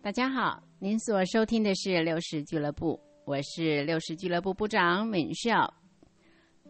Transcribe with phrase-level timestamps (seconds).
[0.00, 5.74] 大家好，您所收听的是六十俱乐部，我是六十俱乐部部长敏笑。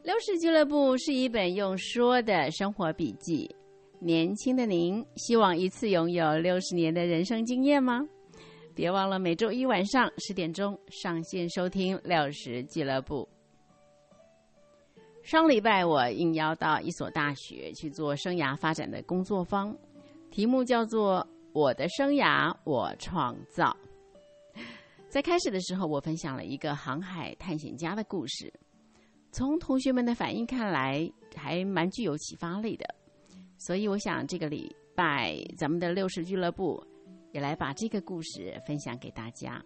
[0.02, 3.48] 六十俱乐部是一本用说的生活笔记。
[4.00, 8.00] 年轻的您，希望一次拥有六十年的人生经验吗？
[8.74, 13.28] 别忘了每周一晚上十点钟上线收听六十俱乐部。
[15.22, 19.76] 上礼拜我应邀到一所大学去做生涯发展的工作坊，
[20.30, 21.24] 题目叫做。
[21.52, 23.76] 我的生涯，我创造。
[25.08, 28.52] 在开始的时候，我分享了一个航海探险家的故事。
[29.32, 32.86] 从同学们的反应看来，还蛮具有启发力的。
[33.56, 36.82] 所以，我想这个礼拜咱们的六十俱乐部
[37.32, 39.62] 也来把这个故事分享给大家。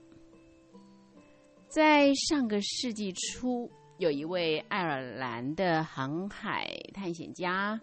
[1.68, 7.78] 在上个世纪初，有一位爱尔兰的航海探险家，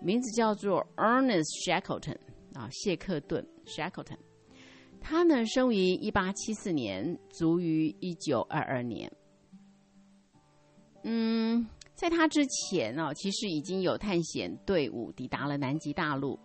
[0.00, 2.16] 名字叫做 Ernest Shackleton。
[2.54, 4.18] 啊，谢克顿 （Shackleton），
[5.00, 9.10] 他呢生于一八七四年，卒于一九二二年。
[11.04, 16.38] 嗯，在他之前呢，其实已经有探险队伍抵达了南极大陆，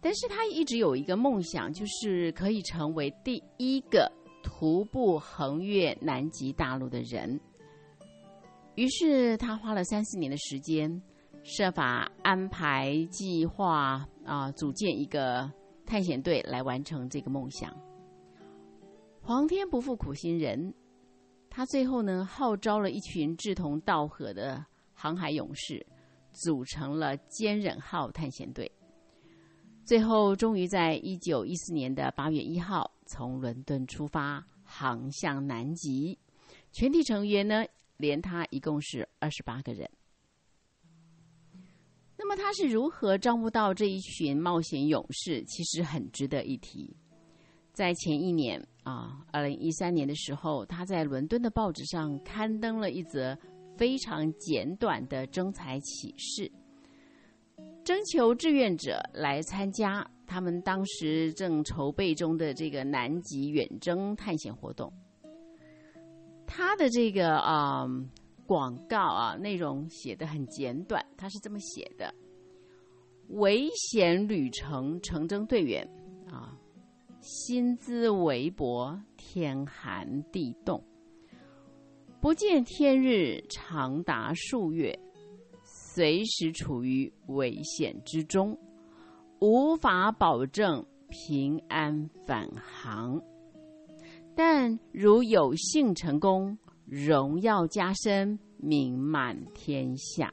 [0.00, 4.10] 但是他一直有一个梦想，就是可以成为第一个
[4.42, 7.40] 徒步横越南极大陆的人。
[8.76, 11.02] 于是他花了三四年的时间。
[11.48, 15.48] 设法安排计划啊，组建一个
[15.86, 17.72] 探险队来完成这个梦想。
[19.22, 20.74] 皇天不负苦心人，
[21.48, 25.86] 他最后呢号召了一群志同道合的航海勇士，
[26.32, 28.68] 组成了坚忍号探险队。
[29.84, 36.18] 最后，终于在一九一四年的八月一号从伦敦出发，航向南极。
[36.72, 37.64] 全体成员呢，
[37.98, 39.88] 连他一共是二十八个人。
[42.36, 45.42] 他是如何招募到这一群冒险勇士？
[45.44, 46.94] 其实很值得一提。
[47.72, 53.36] 在前一年啊，二零一三年的时候，他在伦敦的报纸上刊登了一则
[53.76, 56.50] 非常简短的征才启事，
[57.82, 64.92] 征求志愿者来参加他们当时正筹备中的这个南极远征探险活动。
[66.46, 67.86] 他的这个啊。
[68.46, 72.14] 广告啊，内容写的很简短，他是这么写的：
[73.28, 75.86] 危险旅程成征队员
[76.30, 76.56] 啊，
[77.20, 80.82] 薪资微薄，天寒地冻，
[82.20, 84.98] 不见天日长达数月，
[85.62, 88.58] 随时处于危险之中，
[89.40, 93.20] 无法保证平安返航。
[94.34, 96.56] 但如有幸成功。
[96.88, 100.32] 荣耀加身，名满天下。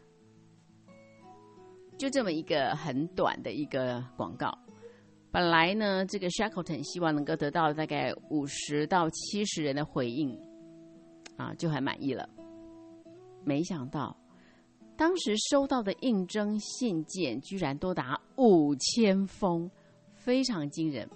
[2.03, 4.53] 就这么一个很短的一个广告。
[5.31, 10.37] 本来呢，这个 Shackleton 希望能够得到大概五十到七十人的回应，
[11.37, 12.27] 啊，就很满意了。
[13.45, 14.13] 没想到，
[14.97, 19.71] 当时收到的应征信件居然多达五千封，
[20.13, 21.09] 非常惊人。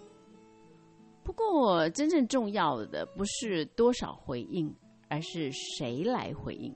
[1.22, 4.74] 不过，真正重要的不是多少回应。
[5.10, 6.74] 而是谁来回应？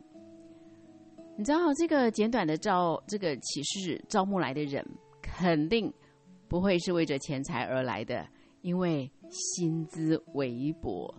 [1.41, 4.85] 你知道这个简短的招这个启示招募来的人，
[5.23, 5.91] 肯定
[6.47, 8.29] 不会是为着钱财而来的，
[8.61, 11.11] 因为薪资微薄；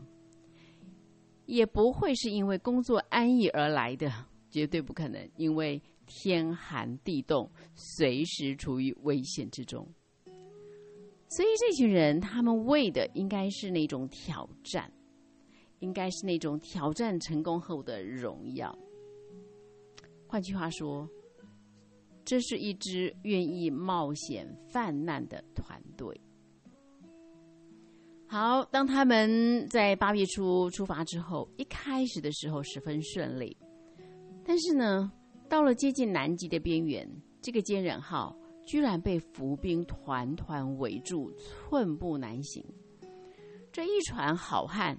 [1.47, 4.13] 也不会是因为工作安逸而来的，
[4.49, 9.85] 绝对不可能，因为天寒地冻，随时处于危险之中。
[11.31, 14.89] 所以这群人，他们为的应该是那种挑战。
[15.81, 18.73] 应该是那种挑战成功后的荣耀。
[20.33, 21.07] 换句话说，
[22.25, 26.19] 这是一支愿意冒险犯难的团队。
[28.27, 33.55] 好，当他们在八月初出发之后，一开始的时候十分顺利，
[34.43, 35.13] 但是呢，
[35.51, 37.07] 到了接近南极的边缘，
[37.43, 38.35] 这个坚忍号
[38.65, 42.65] 居然被浮冰团团围住，寸步难行。
[43.71, 44.97] 这一船好汉。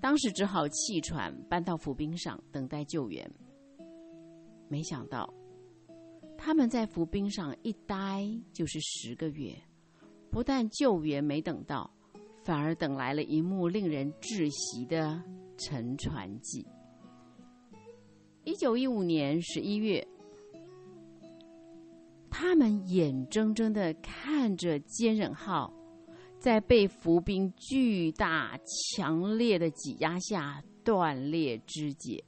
[0.00, 3.28] 当时只好弃船搬到浮冰上等待救援。
[4.68, 5.32] 没想到，
[6.36, 9.56] 他们在浮冰上一待就是十个月，
[10.30, 11.90] 不但救援没等到，
[12.44, 15.22] 反而等来了一幕令人窒息的
[15.56, 16.66] 沉船记。
[18.44, 20.06] 一九一五年十一月，
[22.30, 25.72] 他们眼睁睁的看着坚忍号。
[26.40, 32.22] 在被浮冰巨大、强烈的挤压下断裂肢解，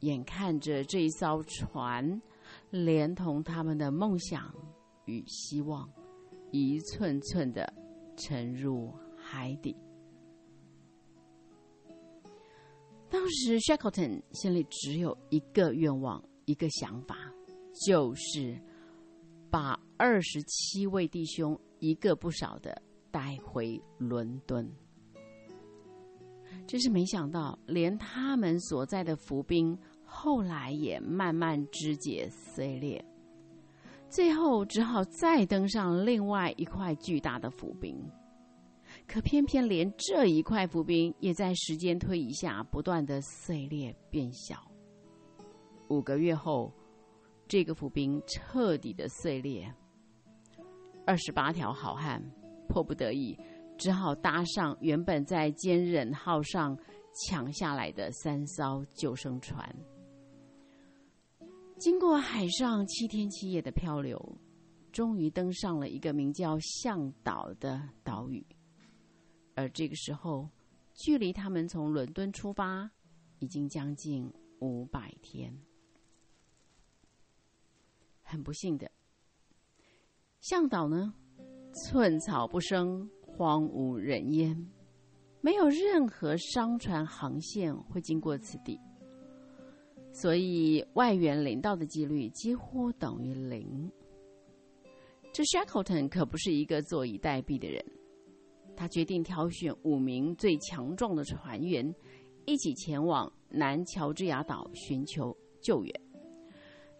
[0.00, 2.20] 眼看着这一艘船，
[2.70, 4.54] 连同他们的梦想
[5.06, 5.88] 与希望，
[6.50, 7.72] 一寸寸的
[8.16, 9.76] 沉入海底。
[13.10, 17.16] 当时 Shackleton 心里只有一个愿望，一个想法，
[17.86, 18.60] 就是
[19.50, 22.80] 把二十七位弟兄一个不少的
[23.10, 24.70] 带回伦敦。
[26.66, 29.78] 真是没想到，连他们所在的伏兵
[30.10, 33.04] 后来也慢慢肢解碎裂，
[34.08, 37.94] 最后只好再登上另外一块巨大的浮冰。
[39.06, 44.56] 可偏偏连这一块浮冰也在时间推移下不断的碎裂变小。
[45.88, 46.72] 五个月后，
[47.46, 49.70] 这个浮冰彻底的碎裂，
[51.06, 52.22] 二十八条好汉
[52.66, 53.38] 迫不得已。
[53.76, 56.76] 只好搭上原本在坚忍号上
[57.14, 59.72] 抢下来的三艘救生船，
[61.78, 64.20] 经过海上七天七夜的漂流，
[64.90, 68.44] 终于登上了一个名叫向岛的岛屿。
[69.54, 70.48] 而这个时候，
[70.94, 72.90] 距离他们从伦敦出发
[73.38, 74.28] 已经将近
[74.60, 75.56] 五百天。
[78.22, 78.90] 很不幸的，
[80.40, 81.14] 向导呢，
[81.72, 83.08] 寸草不生。
[83.20, 84.68] 荒无人烟，
[85.40, 88.76] 没有任何商船航线会经过此地，
[90.12, 93.90] 所以外援领到的几率几乎等于零。
[95.32, 97.84] 这 Shackleton 可不是一个坐以待毙的人，
[98.76, 101.94] 他决定挑选五名最强壮的船员，
[102.46, 106.00] 一起前往南乔治亚岛寻求救援。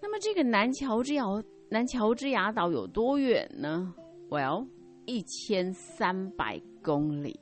[0.00, 1.24] 那么，这个南乔治亚
[1.70, 3.94] 南乔治亚岛有多远呢
[4.28, 4.66] ？Well。
[5.10, 7.40] 一千三百公里，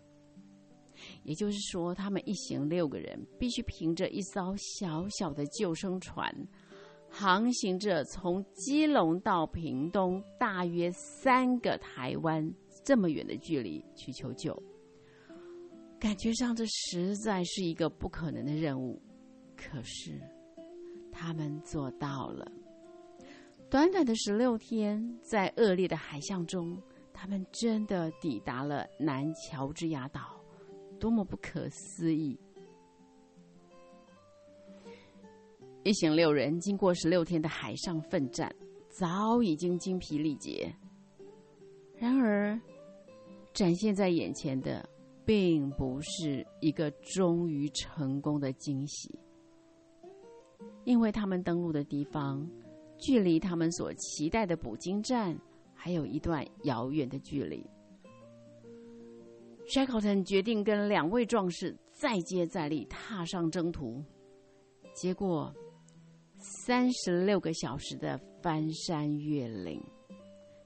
[1.23, 6.33] 也就是说，他们一行六个人必须凭着一艘小小的救生船，
[7.09, 12.49] 航行着从基隆到屏东大约三个台湾
[12.85, 14.57] 这么远的距离去求救。
[15.99, 19.01] 感觉上，这实在是一个不可能的任务，
[19.57, 20.21] 可是
[21.11, 22.47] 他们做到了。
[23.69, 26.81] 短短的十六天，在恶劣的海象中。
[27.19, 30.36] 他们真的抵达了南乔治亚岛，
[30.99, 32.39] 多么不可思议！
[35.85, 38.55] 一行六人经过十六天的海上奋战，
[38.89, 40.75] 早已经精疲力竭。
[41.97, 42.61] 然而，
[43.53, 44.89] 展现在眼前的
[45.25, 49.19] 并不是一个终于成功的惊喜，
[50.85, 52.49] 因为他们登陆的地方，
[52.99, 55.39] 距离他们所期待的捕鲸站。
[55.79, 57.65] 还有一段遥远的距离。
[59.69, 64.03] Shackleton 决定跟两位壮士再接再厉，踏上征途。
[64.95, 65.53] 结果，
[66.39, 69.83] 三十六个小时的翻山越岭，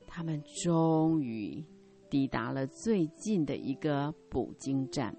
[0.07, 1.65] 他们终于
[2.11, 5.17] 抵达了最近的一个捕鲸站。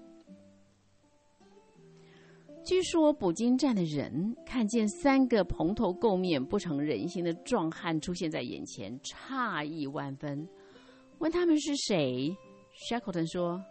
[2.64, 10.48] 据说捕鲸站的人看见三个蓬头垢面、不成人形的壮汉出现在眼前，诧异万分，
[11.18, 12.32] 问他们是谁。
[12.88, 13.62] Shackleton 说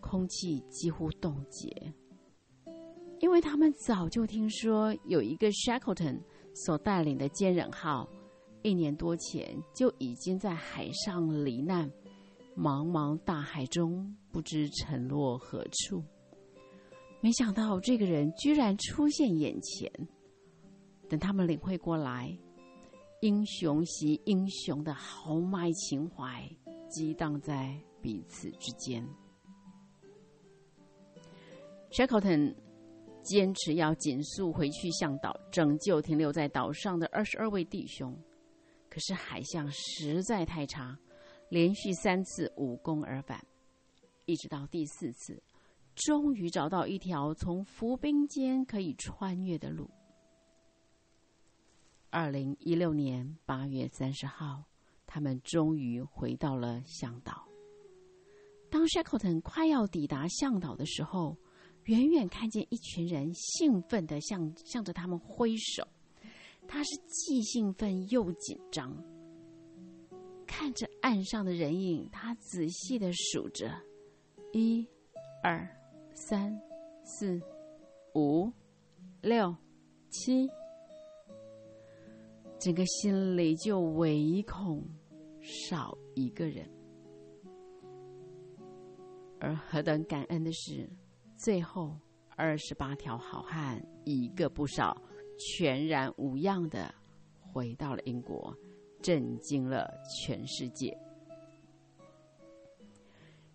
[0.02, 1.94] 空气几乎冻结，
[3.20, 6.22] 因为他们早就听说有一个 Shackleton
[6.54, 8.10] 所带领的坚忍号，
[8.64, 11.90] 一年多前就已经在海上罹难。
[12.58, 16.04] 茫茫大海中，不知沉落何处。
[17.22, 19.90] 没想到这个人居然出现眼前。
[21.08, 22.38] 等他们领会过来，
[23.22, 26.50] 英雄惜英雄的豪迈情怀
[26.88, 29.06] 激荡在彼此之间。
[31.92, 32.56] Shackleton
[33.22, 38.18] 坚持要紧速回去向导，拯救停留在岛上的二十二位弟兄。
[38.90, 40.98] 可是海象实在太差。
[41.50, 43.44] 连续三次无功而返，
[44.26, 45.42] 一直到第四次，
[45.96, 49.90] 终于找到一条从浮冰间可以穿越的路。
[52.12, 54.64] 二零一六年八月三十号，
[55.06, 57.48] 他们终于回到了向导。
[58.72, 61.38] 当 Shackleton 快要抵达向导的时候，
[61.84, 65.88] 远远看见一群人兴奋的向向着他们挥手，
[66.68, 68.92] 他是既兴奋又紧张。
[70.48, 73.72] 看着岸上的人影，他仔细的数着：
[74.52, 74.88] 一、
[75.44, 75.64] 二、
[76.14, 76.60] 三、
[77.04, 77.40] 四、
[78.16, 78.52] 五、
[79.22, 79.56] 六、
[80.10, 80.50] 七，
[82.60, 84.84] 整个心里就唯恐
[85.42, 86.70] 少一个人。
[89.40, 90.90] 而何等感恩的是，
[91.38, 91.98] 最后
[92.36, 94.96] 二十八条好汉一个不少，
[95.38, 96.94] 全然无恙的
[97.42, 98.54] 回到了英国。
[99.02, 100.94] 震惊了全世界。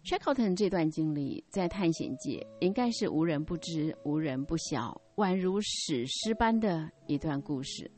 [0.02, 7.90] Shackleton 这段经历在探险界应该是无人不知、无人不晓，宛如史诗般的一段故事。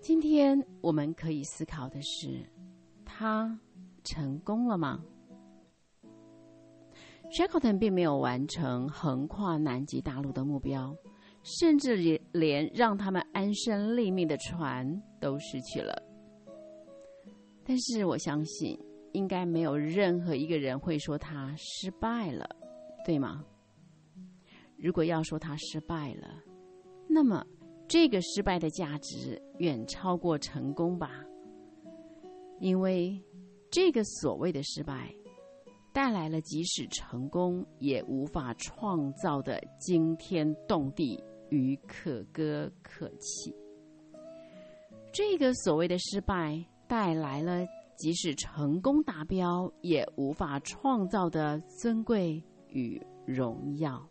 [0.00, 2.44] 今天我们可以思考的是，
[3.04, 3.58] 他
[4.02, 5.02] 成功了吗
[7.30, 10.96] ？Shackleton 并没有完成横跨南极大陆的目标，
[11.42, 16.02] 甚至连连让他们安身立命的船都失去了。
[17.64, 18.78] 但是我相信。
[19.12, 22.48] 应该没有任何一个人会说他失败了，
[23.04, 23.44] 对吗？
[24.76, 26.28] 如果要说他失败了，
[27.08, 27.44] 那么
[27.90, 31.10] 这个失败的价值远超过成功吧？
[32.60, 33.20] 因为
[33.68, 35.12] 这个所谓的失败，
[35.92, 43.52] 带来了即使成功也无法创造的惊天动地与可歌可泣。
[45.12, 47.66] 这个所谓的失败带来了。
[47.96, 54.08] 即使成功达标，也无法创造的尊贵与荣耀。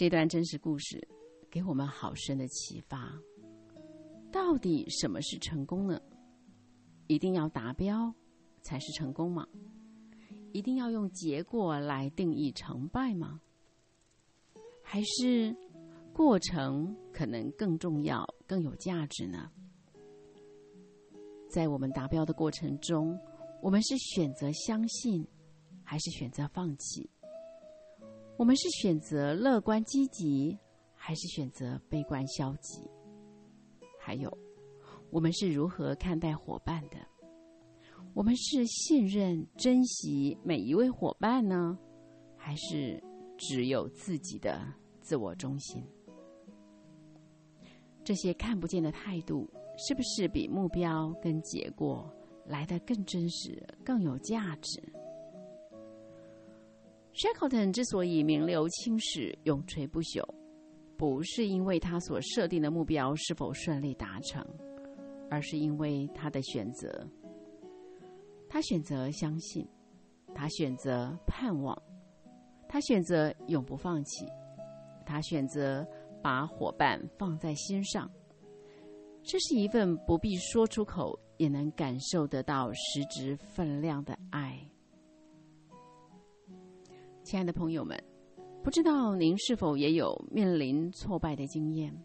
[0.00, 1.06] 这段真实故事
[1.50, 3.12] 给我们好深的启发。
[4.32, 6.00] 到底什么是成功呢？
[7.06, 8.10] 一定要达标
[8.62, 9.46] 才是成功吗？
[10.54, 13.42] 一定要用结果来定义成败吗？
[14.82, 15.54] 还是
[16.14, 19.50] 过程可能更重要、更有价值呢？
[21.46, 23.20] 在我们达标的过程中，
[23.60, 25.22] 我们是选择相信，
[25.84, 27.06] 还是选择放弃？
[28.40, 30.58] 我们是选择乐观积极，
[30.94, 32.80] 还是选择悲观消极？
[33.98, 34.34] 还有，
[35.10, 36.96] 我们是如何看待伙伴的？
[38.14, 41.78] 我们是信任、珍惜每一位伙伴呢，
[42.34, 42.98] 还是
[43.36, 44.66] 只有自己的
[45.02, 45.84] 自我中心？
[48.02, 49.46] 这些看不见的态度。
[49.76, 52.10] 是不是比目标跟结果
[52.44, 54.78] 来的更真实、更有价值
[57.20, 60.26] ？Shackleton 之所以名留青史、永垂不朽，
[60.96, 64.42] 不是因为他所设定的目标是否顺利达成，
[65.28, 67.06] 而是因为他的选择。
[68.48, 69.68] 他选择相信，
[70.34, 71.76] 他选择盼望，
[72.66, 74.24] 他选择永不放弃，
[75.04, 75.86] 他选择
[76.22, 78.10] 把伙伴放在心上。
[79.22, 84.58] 这是一份不必说出口也能感受得到实质分量的爱。
[87.30, 87.96] 亲爱的朋友们，
[88.60, 91.96] 不知道您是否也有面临挫败的经验，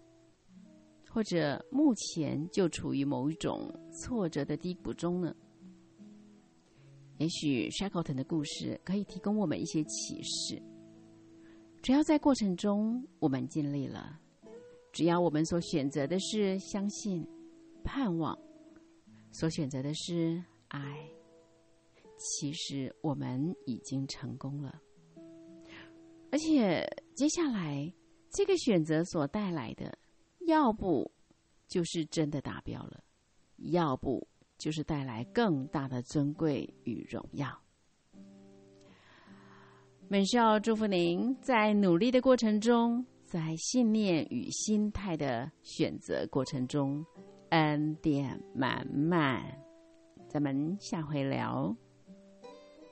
[1.09, 5.35] 或者目前就处于某一种挫折的低谷中呢？
[7.17, 10.61] 也许 Shackleton 的故事可以提供我们一些启示。
[11.81, 14.19] 只要在过程中我们尽力了。
[14.91, 17.27] 只要我们所选择的是相信、
[17.83, 18.37] 盼望，
[19.31, 21.09] 所选择的是爱，
[22.15, 24.83] 其实我们已经成功了。
[26.31, 27.91] 而且接下来
[28.31, 29.97] 这个选择所带来的，
[30.47, 31.11] 要不
[31.67, 33.03] 就是真的达标了，
[33.57, 34.27] 要不
[34.57, 37.47] 就是带来更大的尊贵与荣耀。
[40.09, 43.05] 本校祝福您在努力的过程中。
[43.27, 47.03] 在信念与心态的选择过程中，
[47.49, 49.43] 恩典满满。
[50.29, 51.75] 咱们下回聊。